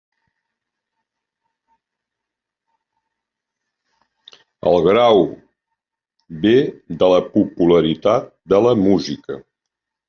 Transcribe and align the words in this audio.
El 4.71 4.79
grau 4.89 5.23
ve 6.47 6.57
de 7.05 7.13
la 7.15 7.23
popularitat 7.39 8.35
de 8.55 8.67
la 8.69 8.75
música. 8.89 9.41